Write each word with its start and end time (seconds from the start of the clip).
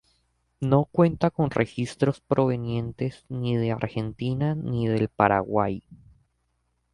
No 0.61 0.85
cuenta 0.85 1.29
con 1.29 1.51
registros 1.51 2.21
provenientes 2.21 3.23
ni 3.29 3.55
de 3.55 3.67
la 3.67 3.75
Argentina 3.75 4.55
ni 4.55 4.87
del 4.87 5.09
Paraguay. 5.09 5.83